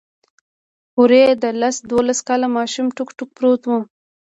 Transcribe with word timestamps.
هورې 0.95 1.23
د 1.43 1.45
لس 1.61 1.75
دولسو 1.91 2.23
کالو 2.27 2.47
ماشوم 2.57 2.87
ټوک 2.95 3.09
ټوک 3.17 3.29
پروت 3.37 3.61
و. 3.67 3.71